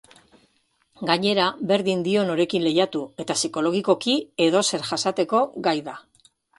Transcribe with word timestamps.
Gainera, 1.09 1.49
berdin 1.73 2.01
dio 2.09 2.25
norekin 2.31 2.67
lehiatu, 2.69 3.05
eta 3.27 3.39
psikologikoki 3.41 4.19
edozer 4.51 4.91
jasateko 4.93 5.49
gai 5.71 5.81
da. 5.93 6.01